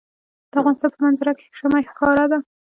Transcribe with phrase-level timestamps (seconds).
[0.51, 2.39] د افغانستان په منظره کې ژمی ښکاره ده.